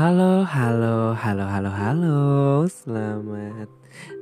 [0.00, 2.20] Halo, halo, halo, halo, halo.
[2.64, 3.68] Selamat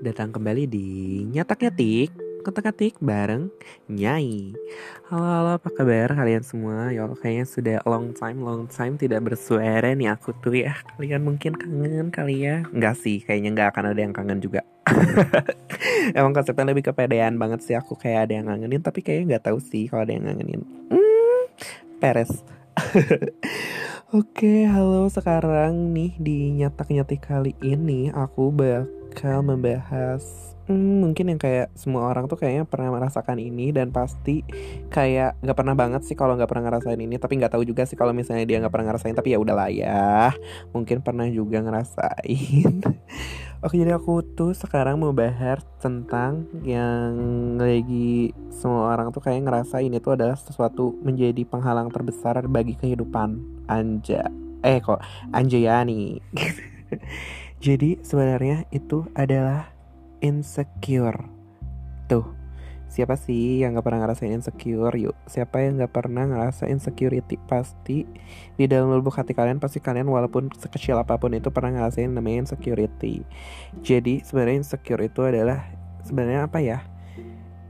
[0.02, 2.10] datang kembali di Nyatak Nyatik,
[2.42, 3.46] Kotak Katik bareng
[3.86, 4.58] Nyai.
[5.06, 6.90] Halo, halo, apa kabar kalian semua?
[6.90, 10.74] Ya kayaknya sudah long time, long time tidak bersuara nih aku tuh ya.
[10.98, 12.66] Kalian mungkin kangen kali ya?
[12.74, 14.66] Enggak sih, kayaknya nggak akan ada yang kangen juga.
[16.18, 19.62] Emang konsepnya lebih kepedean banget sih aku kayak ada yang ngangenin, tapi kayaknya nggak tahu
[19.62, 20.58] sih kalau ada yang ngangenin.
[20.90, 21.42] Hmm,
[22.02, 22.34] peres.
[24.08, 25.04] Oke, halo.
[25.12, 30.24] Sekarang nih di nyatak nyatik kali ini aku bakal membahas
[30.64, 34.48] hmm, mungkin yang kayak semua orang tuh kayaknya pernah merasakan ini dan pasti
[34.88, 37.20] kayak nggak pernah banget sih kalau nggak pernah ngerasain ini.
[37.20, 39.12] Tapi nggak tahu juga sih kalau misalnya dia nggak pernah ngerasain.
[39.12, 40.32] Tapi ya udahlah ya
[40.72, 42.80] mungkin pernah juga ngerasain
[43.58, 47.18] Oke jadi aku tuh sekarang mau bahas tentang yang
[47.58, 53.58] lagi semua orang tuh kayak ngerasa ini tuh adalah sesuatu menjadi penghalang terbesar bagi kehidupan.
[53.66, 54.30] Anja
[54.62, 55.02] Eh kok
[55.34, 56.22] Anjayani.
[57.66, 59.74] Jadi sebenarnya itu adalah
[60.22, 61.18] insecure.
[62.06, 62.37] Tuh
[62.98, 64.90] Siapa sih yang gak pernah ngerasain insecure?
[64.98, 67.38] Yuk Siapa yang gak pernah ngerasain insecurity?
[67.38, 68.02] Pasti
[68.58, 72.50] di dalam lubuk hati kalian Pasti kalian walaupun sekecil apa pun itu Pernah ngerasain namanya
[72.50, 73.22] insecurity.
[73.86, 75.62] Jadi sebenarnya insecure itu adalah
[76.02, 76.82] Sebenarnya apa ya?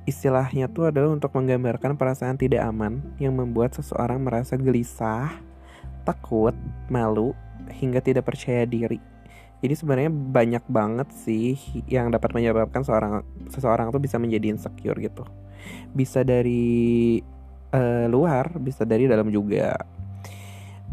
[0.09, 5.29] Istilahnya tuh adalah untuk menggambarkan perasaan tidak aman Yang membuat seseorang merasa gelisah
[6.09, 6.57] Takut,
[6.89, 7.37] malu,
[7.69, 9.18] hingga tidak percaya diri
[9.59, 11.59] jadi sebenarnya banyak banget sih
[11.91, 15.27] yang dapat menyebabkan seorang seseorang tuh bisa menjadi insecure gitu.
[15.91, 17.19] Bisa dari
[17.75, 19.75] uh, luar, bisa dari dalam juga.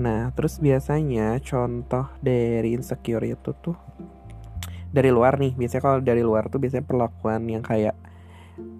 [0.01, 3.77] Nah, terus biasanya contoh dari insecure itu tuh
[4.89, 5.53] dari luar nih.
[5.53, 7.93] Biasanya kalau dari luar tuh biasanya perlakuan yang kayak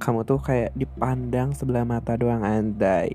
[0.02, 3.12] kamu tuh kayak dipandang sebelah mata doang andai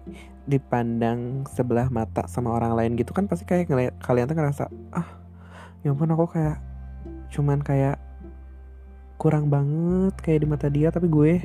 [0.49, 3.71] dipandang sebelah mata sama orang lain gitu kan pasti kayak
[4.03, 5.20] kalian tuh ngerasa ah
[5.81, 6.59] ya ampun aku kayak
[7.33, 7.97] cuman kayak
[9.21, 11.45] kurang banget kayak di mata dia tapi gue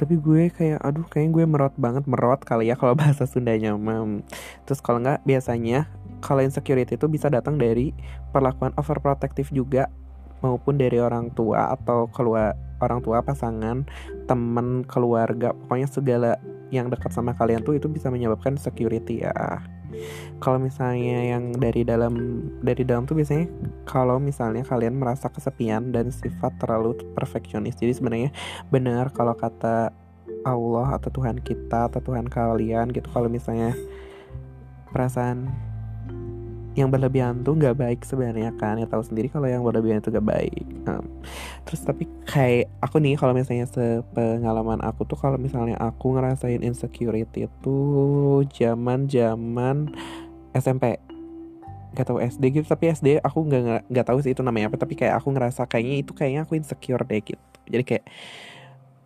[0.00, 4.24] tapi gue kayak aduh kayaknya gue merot banget merot kali ya kalau bahasa Sundanya mam.
[4.64, 5.92] Terus kalau nggak biasanya
[6.24, 7.92] kalau insecurity itu bisa datang dari
[8.32, 9.92] perlakuan overprotective juga
[10.40, 13.84] maupun dari orang tua atau keluar orang tua pasangan
[14.24, 16.30] teman keluarga pokoknya segala
[16.72, 19.60] yang dekat sama kalian tuh itu bisa menyebabkan security ya
[20.38, 22.14] kalau misalnya yang dari dalam
[22.62, 23.50] dari dalam tuh biasanya
[23.84, 28.30] kalau misalnya kalian merasa kesepian dan sifat terlalu perfeksionis jadi sebenarnya
[28.70, 29.92] benar kalau kata
[30.44, 33.08] Allah atau Tuhan kita atau Tuhan kalian gitu.
[33.12, 33.76] Kalau misalnya
[34.90, 35.52] perasaan
[36.80, 40.24] yang berlebihan tuh nggak baik sebenarnya kan ya tahu sendiri kalau yang berlebihan itu gak
[40.24, 41.04] baik um,
[41.68, 47.46] terus tapi kayak aku nih kalau misalnya sepengalaman aku tuh kalau misalnya aku ngerasain insecurity
[47.46, 47.78] itu
[48.50, 49.92] zaman zaman
[50.56, 50.98] SMP
[51.90, 54.94] gak tahu SD gitu tapi SD aku nggak nggak tahu sih itu namanya apa tapi
[54.94, 57.42] kayak aku ngerasa kayaknya itu kayaknya aku insecure deh gitu.
[57.66, 58.06] Jadi kayak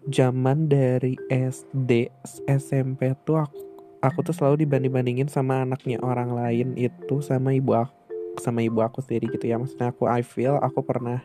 [0.08, 2.12] zaman dari SD
[2.44, 3.73] SMP tuh aku
[4.04, 8.04] aku tuh selalu dibanding-bandingin sama anaknya orang lain itu sama ibu aku
[8.37, 9.56] sama ibu aku sendiri gitu ya.
[9.56, 11.25] Maksudnya aku I feel aku pernah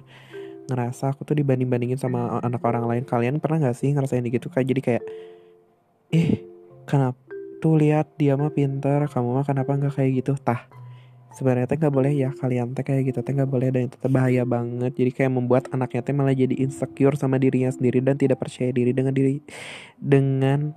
[0.70, 3.04] ngerasa aku tuh dibanding-bandingin sama anak orang lain.
[3.04, 5.04] Kalian pernah nggak sih ngerasain gitu kayak jadi kayak
[6.10, 6.42] eh
[6.88, 7.20] kenapa
[7.60, 10.38] tuh lihat dia mah pinter kamu mah kenapa nggak kayak gitu?
[10.40, 10.70] Tah
[11.34, 14.10] sebenarnya teh nggak boleh ya kalian teh kayak gitu teh nggak boleh dan itu teh
[14.10, 14.94] bahaya banget.
[14.94, 18.94] Jadi kayak membuat anaknya teh malah jadi insecure sama dirinya sendiri dan tidak percaya diri
[18.94, 19.42] dengan diri
[19.98, 20.74] dengan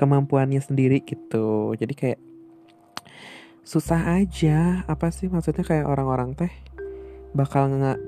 [0.00, 1.76] kemampuannya sendiri gitu.
[1.76, 2.20] Jadi kayak
[3.60, 4.88] susah aja.
[4.88, 6.52] Apa sih maksudnya kayak orang-orang teh
[7.36, 8.00] bakal nge,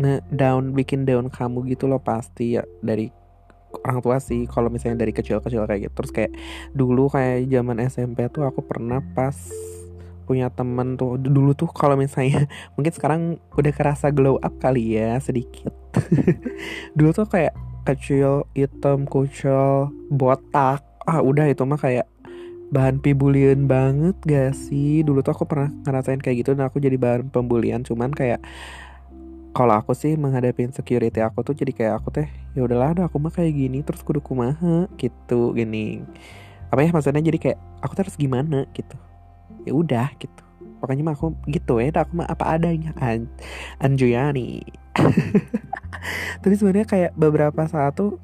[0.00, 3.12] nge down bikin down kamu gitu loh pasti ya dari
[3.84, 4.48] orang tua sih.
[4.48, 5.94] Kalau misalnya dari kecil-kecil kayak gitu.
[6.00, 6.32] Terus kayak
[6.72, 9.36] dulu kayak zaman SMP tuh aku pernah pas
[10.30, 12.46] punya temen tuh dulu tuh kalau misalnya
[12.78, 15.74] mungkin sekarang udah kerasa glow up kali ya sedikit.
[16.96, 17.50] Dulu tuh kayak
[17.82, 22.06] kecil hitam kucel botak ah udah itu mah kayak
[22.70, 25.02] bahan pembulian banget gak sih?
[25.02, 27.82] Dulu tuh aku pernah ngerasain kayak gitu dan aku jadi bahan pembulian.
[27.82, 28.38] Cuman kayak
[29.50, 33.34] kalau aku sih menghadapi insecurity aku tuh jadi kayak aku teh ya udahlah aku mah
[33.34, 36.06] kayak gini terus kudu kumaha gitu gini.
[36.70, 37.18] Apa ya maksudnya?
[37.18, 38.94] Jadi kayak aku terus gimana gitu.
[39.66, 40.42] Ya udah gitu.
[40.78, 43.26] Pokoknya mah aku gitu ya aku mah apa adanya An
[43.82, 44.62] Anjuyani.
[46.40, 48.22] Tapi sebenarnya kayak beberapa saat tuh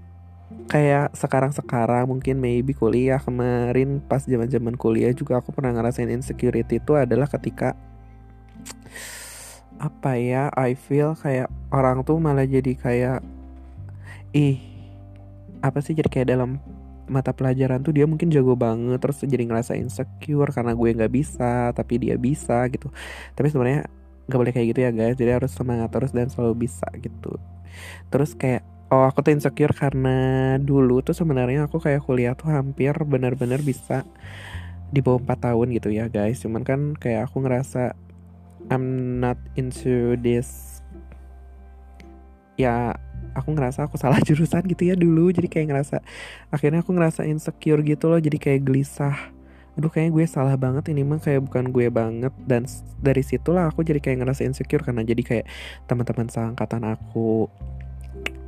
[0.67, 6.99] kayak sekarang-sekarang mungkin maybe kuliah kemarin pas zaman-zaman kuliah juga aku pernah ngerasain insecurity itu
[6.99, 7.79] adalah ketika
[9.76, 13.20] apa ya I feel kayak orang tuh malah jadi kayak
[14.32, 14.58] ih
[15.61, 16.58] apa sih jadi kayak dalam
[17.06, 21.70] mata pelajaran tuh dia mungkin jago banget terus jadi ngerasa insecure karena gue nggak bisa
[21.70, 22.91] tapi dia bisa gitu.
[23.38, 23.87] Tapi sebenarnya
[24.26, 25.14] nggak boleh kayak gitu ya guys.
[25.14, 27.38] Jadi harus semangat terus dan selalu bisa gitu.
[28.11, 32.94] Terus kayak oh aku tuh insecure karena dulu tuh sebenarnya aku kayak kuliah tuh hampir
[33.02, 34.06] benar-benar bisa
[34.94, 36.38] di bawah 4 tahun gitu ya guys.
[36.42, 37.98] Cuman kan kayak aku ngerasa
[38.70, 40.80] I'm not into this.
[42.56, 42.96] Ya
[43.34, 45.34] aku ngerasa aku salah jurusan gitu ya dulu.
[45.34, 45.96] Jadi kayak ngerasa
[46.54, 48.22] akhirnya aku ngerasa insecure gitu loh.
[48.22, 49.34] Jadi kayak gelisah.
[49.76, 51.18] Aduh kayaknya gue salah banget ini mah.
[51.18, 52.32] Kayak bukan gue banget.
[52.46, 52.70] Dan
[53.02, 55.46] dari situlah aku jadi kayak ngerasa insecure karena jadi kayak
[55.90, 57.50] teman-teman seangkatan aku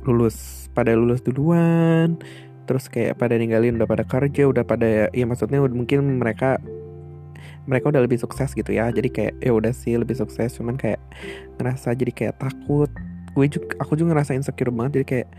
[0.09, 2.17] lulus pada lulus duluan
[2.65, 6.61] terus kayak pada ninggalin udah pada kerja udah pada ya maksudnya mungkin mereka
[7.69, 11.01] mereka udah lebih sukses gitu ya jadi kayak ya udah sih lebih sukses cuman kayak
[11.61, 12.89] ngerasa jadi kayak takut.
[13.37, 15.29] Gue juga aku juga ngerasa insecure banget jadi kayak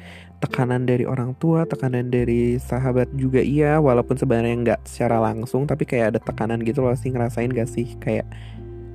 [0.40, 5.84] tekanan dari orang tua tekanan dari sahabat juga iya walaupun sebenarnya nggak secara langsung tapi
[5.84, 8.24] kayak ada tekanan gitu loh sih ngerasain gak sih kayak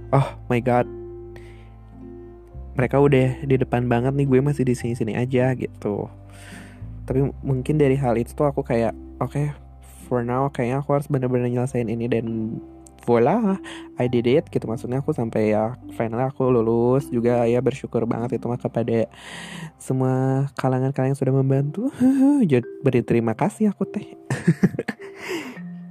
[0.10, 0.90] oh my god
[2.76, 6.12] mereka udah di depan banget nih gue masih di sini sini aja gitu.
[7.08, 8.92] Tapi mungkin dari hal itu tuh aku kayak
[9.24, 9.56] oke okay,
[10.06, 12.60] for now kayaknya aku harus bener-bener nyelesain ini dan
[13.06, 13.56] voila
[13.96, 14.68] I did it gitu.
[14.68, 19.08] Maksudnya aku sampai ya final aku lulus juga ya bersyukur banget itu mah kepada
[19.80, 21.88] semua kalangan kalian yang sudah membantu.
[22.52, 24.08] Jadi beri terima kasih aku teh.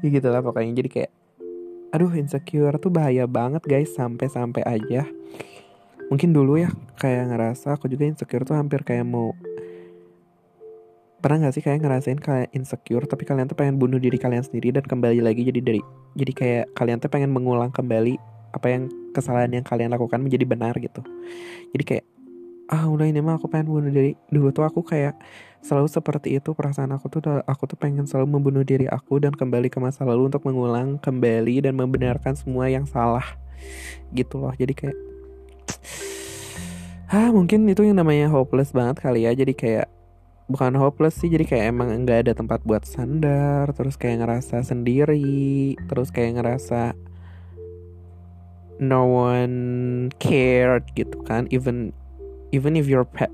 [0.04, 0.84] Ya gitu lah pokoknya.
[0.84, 1.12] Jadi kayak
[1.96, 5.08] aduh insecure tuh bahaya banget guys sampai-sampai aja
[6.08, 6.70] mungkin dulu ya
[7.00, 9.32] kayak ngerasa aku juga insecure tuh hampir kayak mau
[11.24, 14.76] pernah gak sih kayak ngerasain kalian insecure tapi kalian tuh pengen bunuh diri kalian sendiri
[14.76, 15.80] dan kembali lagi jadi dari
[16.12, 18.20] jadi kayak kalian tuh pengen mengulang kembali
[18.54, 21.02] apa yang kesalahan yang kalian lakukan menjadi benar gitu.
[21.74, 22.06] Jadi kayak
[22.70, 24.14] ah udah ini mah aku pengen bunuh diri.
[24.30, 25.18] Dulu tuh aku kayak
[25.64, 29.72] selalu seperti itu perasaan aku tuh aku tuh pengen selalu membunuh diri aku dan kembali
[29.72, 33.24] ke masa lalu untuk mengulang kembali dan membenarkan semua yang salah
[34.14, 34.54] gitu loh.
[34.54, 34.96] Jadi kayak
[37.14, 39.32] ah mungkin itu yang namanya hopeless banget kali ya.
[39.36, 39.86] Jadi kayak
[40.44, 45.72] bukan hopeless sih jadi kayak emang nggak ada tempat buat sandar terus kayak ngerasa sendiri
[45.88, 46.92] terus kayak ngerasa
[48.82, 51.48] no one cared gitu kan.
[51.48, 51.94] Even
[52.52, 53.30] even if your pa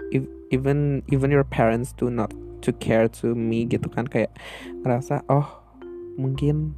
[0.55, 2.31] even even your parents do not
[2.61, 4.07] to care to me gitu kan.
[4.07, 4.31] Kayak
[4.85, 5.49] ngerasa oh
[6.15, 6.77] mungkin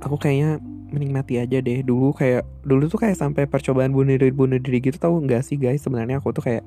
[0.00, 1.82] aku kayaknya menikmati aja deh.
[1.82, 5.58] Dulu kayak dulu tuh kayak sampai percobaan bunuh diri bunuh diri gitu tau nggak sih
[5.58, 5.82] guys?
[5.82, 6.64] Sebenarnya aku tuh kayak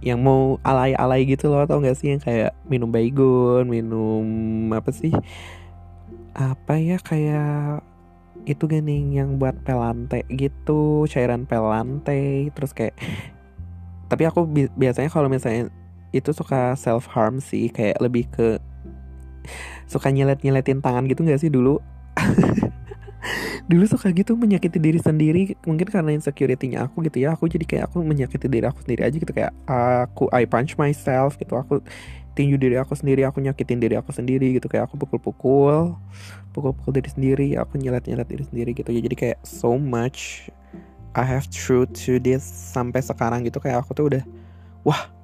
[0.00, 2.12] yang mau alay-alay gitu loh tau gak sih?
[2.16, 4.24] Yang kayak minum baygon minum
[4.72, 5.12] apa sih?
[6.32, 7.84] Apa ya kayak
[8.48, 12.96] itu gening yang buat pelante gitu cairan pelante terus kayak
[14.08, 15.68] tapi aku bi biasanya kalau misalnya
[16.10, 18.56] itu suka self harm sih kayak lebih ke
[19.86, 21.78] suka nyelet nyeletin tangan gitu gak sih dulu
[23.68, 27.36] dulu suka gitu menyakiti diri sendiri mungkin karena insecurity-nya aku gitu ya.
[27.36, 31.36] Aku jadi kayak aku menyakiti diri aku sendiri aja gitu kayak aku I punch myself
[31.36, 31.54] gitu.
[31.56, 31.84] Aku
[32.34, 34.66] tinju diri aku sendiri aku nyakitin diri aku sendiri gitu.
[34.66, 35.94] Kayak aku pukul-pukul
[36.50, 38.90] pukul-pukul diri sendiri aku nyelat-nyelat diri sendiri gitu.
[38.90, 40.50] Ya jadi kayak so much
[41.10, 43.60] I have truth to this sampai sekarang gitu.
[43.60, 44.22] Kayak aku tuh udah
[44.86, 45.19] wah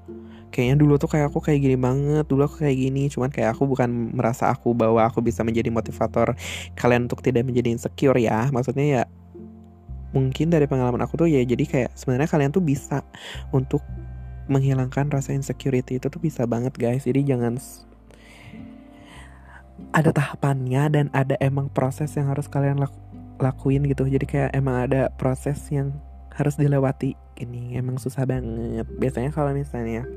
[0.50, 3.08] kayaknya dulu tuh kayak aku kayak gini banget dulu aku kayak gini.
[3.12, 6.34] Cuman kayak aku bukan merasa aku bahwa aku bisa menjadi motivator
[6.78, 8.48] kalian untuk tidak menjadi insecure ya.
[8.50, 9.02] Maksudnya ya
[10.14, 13.04] mungkin dari pengalaman aku tuh ya jadi kayak sebenarnya kalian tuh bisa
[13.52, 13.84] untuk
[14.46, 17.04] menghilangkan rasa insecurity itu tuh bisa banget guys.
[17.04, 17.58] Jadi jangan
[19.92, 22.96] ada tahapannya dan ada emang proses yang harus kalian laku,
[23.42, 24.08] lakuin gitu.
[24.08, 25.92] Jadi kayak emang ada proses yang
[26.32, 27.16] harus dilewati.
[27.36, 28.88] Ini emang susah banget.
[28.96, 30.08] Biasanya kalau misalnya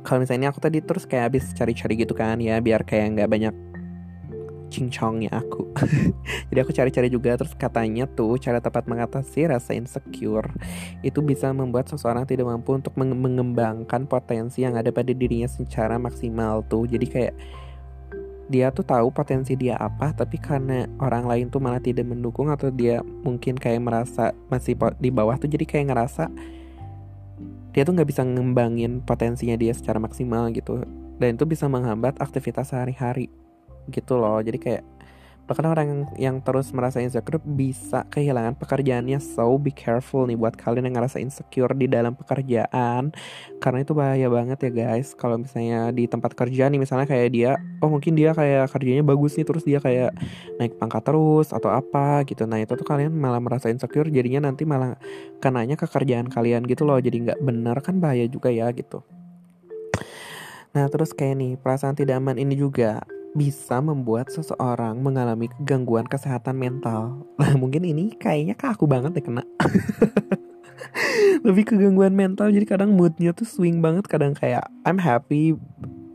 [0.00, 3.54] kalau misalnya aku tadi terus kayak habis cari-cari gitu kan ya biar kayak nggak banyak
[4.70, 5.66] cincongnya aku.
[6.48, 10.46] Jadi aku cari-cari juga terus katanya tuh cara tepat mengatasi rasa insecure
[11.02, 16.62] itu bisa membuat seseorang tidak mampu untuk mengembangkan potensi yang ada pada dirinya secara maksimal
[16.70, 16.86] tuh.
[16.86, 17.34] Jadi kayak
[18.50, 22.66] dia tuh tahu potensi dia apa tapi karena orang lain tuh malah tidak mendukung atau
[22.74, 26.26] dia mungkin kayak merasa masih di bawah tuh jadi kayak ngerasa
[27.70, 30.82] dia tuh nggak bisa ngembangin potensinya dia secara maksimal gitu.
[31.20, 33.30] Dan itu bisa menghambat aktivitas sehari-hari
[33.92, 34.40] gitu loh.
[34.42, 34.82] Jadi kayak
[35.50, 39.18] bahkan orang yang, terus merasa insecure bisa kehilangan pekerjaannya.
[39.18, 43.10] So be careful nih buat kalian yang ngerasa insecure di dalam pekerjaan.
[43.58, 45.10] Karena itu bahaya banget ya guys.
[45.18, 49.34] Kalau misalnya di tempat kerja nih misalnya kayak dia oh mungkin dia kayak kerjanya bagus
[49.34, 50.14] nih terus dia kayak
[50.62, 52.46] naik pangkat terus atau apa gitu.
[52.46, 54.94] Nah itu tuh kalian malah merasa insecure jadinya nanti malah
[55.42, 57.02] kenanya ke kerjaan kalian gitu loh.
[57.02, 59.02] Jadi nggak benar kan bahaya juga ya gitu.
[60.70, 63.02] Nah terus kayak nih perasaan tidak aman ini juga
[63.34, 67.26] bisa membuat seseorang mengalami gangguan kesehatan mental.
[67.38, 69.46] Nah mungkin ini kayaknya ke aku banget deh kena.
[71.46, 75.56] Lebih ke gangguan mental jadi kadang moodnya tuh swing banget kadang kayak I'm happy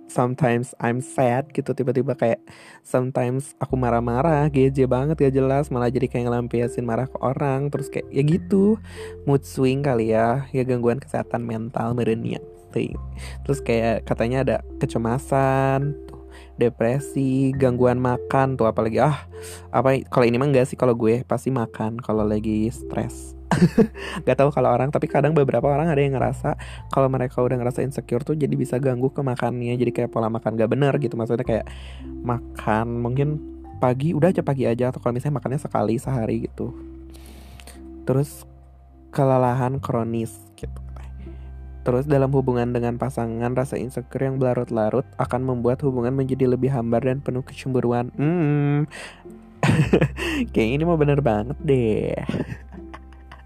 [0.06, 2.40] sometimes I'm sad gitu tiba-tiba kayak
[2.86, 7.90] sometimes aku marah-marah geje banget gak jelas malah jadi kayak ngelampiasin marah ke orang terus
[7.90, 8.78] kayak ya gitu
[9.26, 12.40] mood swing kali ya ya gangguan kesehatan mental merenya
[13.48, 15.96] terus kayak katanya ada kecemasan
[16.56, 19.28] depresi, gangguan makan tuh apalagi ah
[19.76, 23.36] apa kalau ini mah enggak sih kalau gue pasti makan kalau lagi stres.
[24.28, 26.60] gak tahu kalau orang tapi kadang beberapa orang ada yang ngerasa
[26.92, 30.60] kalau mereka udah ngerasa insecure tuh jadi bisa ganggu ke makannya jadi kayak pola makan
[30.60, 31.16] gak bener gitu.
[31.16, 31.66] Maksudnya kayak
[32.24, 33.28] makan mungkin
[33.80, 36.72] pagi udah aja pagi aja atau kalau misalnya makannya sekali sehari gitu.
[38.04, 38.44] Terus
[39.12, 40.45] kelelahan kronis
[41.86, 47.06] Terus dalam hubungan dengan pasangan, rasa insecure yang berlarut-larut akan membuat hubungan menjadi lebih hambar
[47.06, 48.10] dan penuh kecemburuan.
[48.18, 48.90] Hmm,
[50.54, 52.18] kayak ini mah bener banget deh.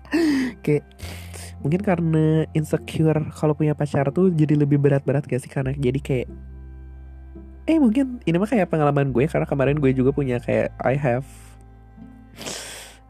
[0.63, 0.87] kayak
[1.59, 6.27] mungkin karena insecure kalau punya pacar tuh jadi lebih berat-berat gak sih karena jadi kayak
[7.69, 11.27] eh mungkin ini mah kayak pengalaman gue karena kemarin gue juga punya kayak I have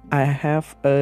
[0.09, 0.97] I have a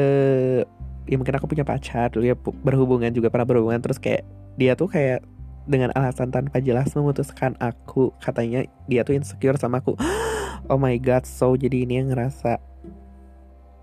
[1.07, 4.27] ya mungkin aku punya pacar dulu ya berhubungan juga pernah berhubungan terus kayak
[4.59, 5.23] dia tuh kayak
[5.67, 9.95] dengan alasan tanpa jelas memutuskan aku katanya dia tuh insecure sama aku.
[10.67, 12.59] Oh my god so jadi ini yang ngerasa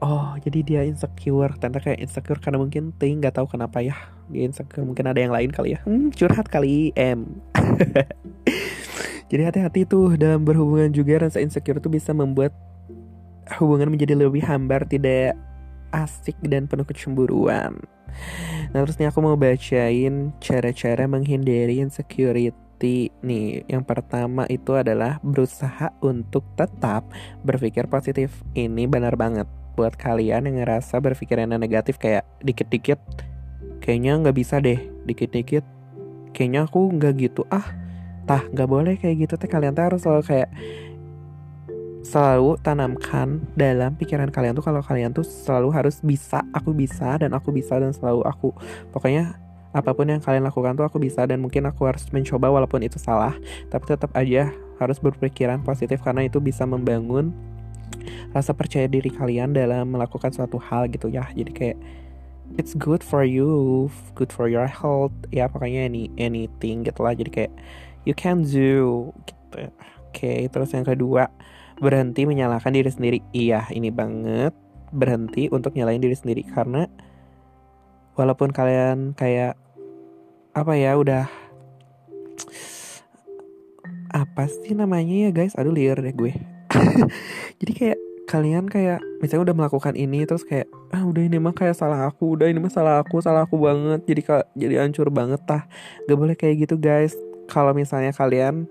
[0.05, 1.55] oh jadi dia insecure.
[1.57, 3.97] Ternyata kayak insecure karena mungkin ting nggak tahu kenapa ya
[4.29, 4.85] dia insecure.
[4.85, 5.81] Mungkin ada yang lain kali ya.
[5.87, 7.41] Hmm, curhat kali em
[9.33, 12.53] jadi hati-hati tuh dalam berhubungan juga rasa insecure tuh bisa membuat
[13.57, 15.37] hubungan menjadi lebih hambar tidak
[15.95, 17.79] asik dan penuh kecemburuan.
[18.75, 23.63] Nah terus nih aku mau bacain cara-cara menghindari insecurity nih.
[23.71, 27.07] Yang pertama itu adalah berusaha untuk tetap
[27.47, 28.43] berpikir positif.
[28.59, 32.99] Ini benar banget buat kalian yang ngerasa berpikiran negatif kayak dikit-dikit
[33.83, 35.67] kayaknya nggak bisa deh dikit-dikit
[36.31, 37.67] kayaknya aku nggak gitu ah
[38.25, 40.51] tah nggak boleh kayak gitu teh kalian tuh harus selalu kayak
[42.05, 47.33] selalu tanamkan dalam pikiran kalian tuh kalau kalian tuh selalu harus bisa, aku bisa dan
[47.33, 48.53] aku bisa dan selalu aku.
[48.93, 49.41] Pokoknya
[49.75, 53.01] apa pun yang kalian lakukan tuh aku bisa dan mungkin aku harus mencoba walaupun itu
[53.01, 53.35] salah,
[53.73, 57.33] tapi tetap aja harus berpikiran positif karena itu bisa membangun
[58.37, 61.27] rasa percaya diri kalian dalam melakukan suatu hal gitu ya.
[61.33, 61.79] Jadi kayak
[62.61, 67.17] it's good for you, good for your health, ya pokoknya any anything gitu lah.
[67.17, 67.53] Jadi kayak
[68.05, 69.73] you can do gitu.
[70.15, 71.27] Oke, okay, terus yang kedua,
[71.85, 73.19] berhenti menyalahkan diri sendiri.
[73.37, 74.57] Iya, ini banget.
[74.89, 76.89] Berhenti untuk nyalain diri sendiri karena
[78.17, 79.59] walaupun kalian kayak
[80.55, 81.27] apa ya udah
[84.15, 85.59] apa sih namanya ya guys?
[85.59, 86.33] Aduh liar deh gue.
[87.61, 91.77] Jadi kayak kalian kayak misalnya udah melakukan ini terus kayak ah udah ini mah kayak
[91.77, 94.07] salah aku udah ini mah salah aku salah aku banget.
[94.07, 94.23] Jadi
[94.55, 95.67] jadi hancur banget tah.
[96.07, 97.19] Gak boleh kayak gitu guys.
[97.51, 98.71] Kalau misalnya kalian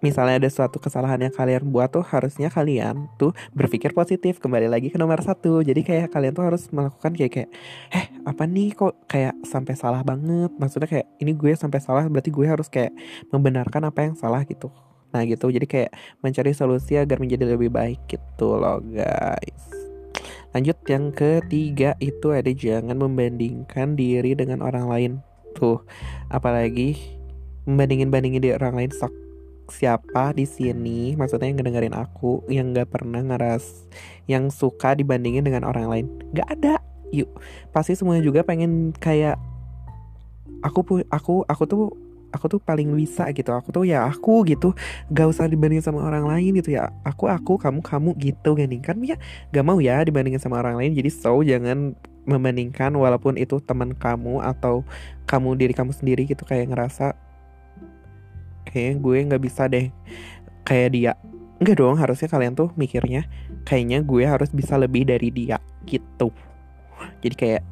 [0.00, 4.40] misalnya ada suatu kesalahan yang kalian buat tuh harusnya kalian tuh berpikir positif.
[4.40, 5.60] Kembali lagi ke nomor satu.
[5.60, 7.50] Jadi kayak kalian tuh harus melakukan kayak kayak
[7.92, 10.50] eh apa nih kok kayak sampai salah banget?
[10.56, 12.92] Maksudnya kayak ini gue sampai salah berarti gue harus kayak
[13.30, 14.72] membenarkan apa yang salah gitu.
[15.12, 15.52] Nah gitu.
[15.52, 15.92] Jadi kayak
[16.24, 19.64] mencari solusi agar menjadi lebih baik gitu loh guys.
[20.50, 25.12] Lanjut yang ketiga itu ada jangan membandingkan diri dengan orang lain.
[25.54, 25.84] Tuh
[26.26, 26.98] apalagi
[27.68, 28.90] membandingin bandingin di orang lain.
[28.90, 29.29] Sok
[29.70, 33.86] siapa di sini maksudnya yang ngedengerin aku yang nggak pernah ngeras
[34.26, 36.06] yang suka dibandingin dengan orang lain.
[36.34, 36.74] Nggak ada.
[37.10, 37.30] Yuk
[37.74, 39.34] pasti semuanya juga pengen kayak
[40.62, 41.84] aku pu aku aku tuh
[42.30, 43.50] aku tuh paling bisa gitu.
[43.50, 44.72] Aku tuh ya aku gitu.
[45.10, 46.94] Gak usah dibandingin sama orang lain gitu ya.
[47.02, 48.54] Aku aku kamu kamu gitu.
[48.54, 49.18] Gini kan ya
[49.50, 50.94] gak mau ya dibandingin sama orang lain.
[50.94, 51.98] Jadi so jangan
[52.28, 54.86] membandingkan walaupun itu teman kamu atau
[55.26, 56.46] kamu diri kamu sendiri gitu.
[56.46, 57.18] Kayak ngerasa
[58.70, 59.90] kayaknya gue nggak bisa deh.
[60.64, 61.12] Kayak dia.
[61.60, 63.28] Enggak dong harusnya kalian tuh mikirnya
[63.68, 66.32] kayaknya gue harus bisa lebih dari dia gitu.
[67.20, 67.62] Jadi kayak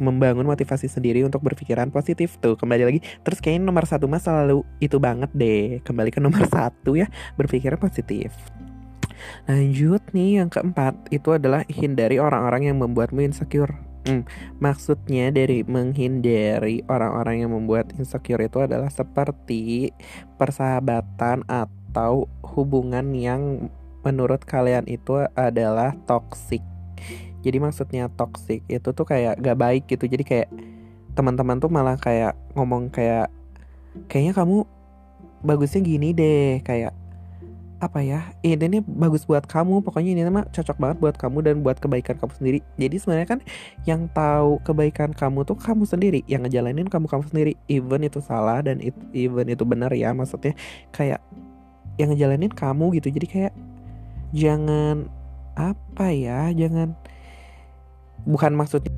[0.00, 3.00] membangun motivasi sendiri untuk berpikiran positif tuh kembali lagi.
[3.20, 7.06] Terus kayaknya nomor satu mas selalu itu banget deh kembali ke nomor satu ya
[7.36, 8.32] berpikiran positif.
[9.44, 14.26] Lanjut nih yang keempat itu adalah hindari orang-orang yang membuatmu insecure Hmm,
[14.58, 19.94] maksudnya dari menghindari orang-orang yang membuat insecure itu adalah seperti
[20.34, 23.70] persahabatan atau hubungan yang
[24.02, 26.58] menurut kalian itu adalah toxic.
[27.46, 30.10] Jadi maksudnya toxic itu tuh kayak gak baik gitu.
[30.10, 30.50] Jadi kayak
[31.14, 33.30] teman-teman tuh malah kayak ngomong kayak
[34.10, 34.66] kayaknya kamu
[35.46, 36.92] bagusnya gini deh kayak
[37.80, 41.54] apa ya ini nih bagus buat kamu pokoknya ini mah cocok banget buat kamu dan
[41.64, 42.58] buat kebaikan kamu sendiri.
[42.76, 43.40] Jadi sebenarnya kan
[43.88, 47.52] yang tahu kebaikan kamu tuh kamu sendiri yang ngejalanin kamu kamu sendiri.
[47.72, 50.52] Even itu salah dan it, even itu benar ya maksudnya
[50.92, 51.24] kayak
[51.96, 53.08] yang ngejalanin kamu gitu.
[53.16, 53.54] Jadi kayak
[54.36, 55.08] jangan
[55.56, 56.92] apa ya jangan
[58.28, 58.92] bukan maksudnya